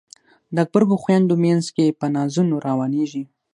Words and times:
د 0.55 0.57
غبرګو 0.67 0.95
خویندو 1.03 1.35
مینځ 1.43 1.65
کې 1.75 1.95
په 1.99 2.05
نازونو 2.15 2.55
روانیږي 2.67 3.23